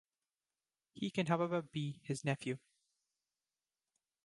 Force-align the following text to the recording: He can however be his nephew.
He 0.93 1.11
can 1.11 1.27
however 1.27 1.61
be 1.61 2.01
his 2.03 2.25
nephew. 2.25 2.57